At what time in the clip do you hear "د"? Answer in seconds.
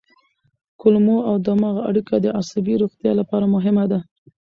2.19-2.25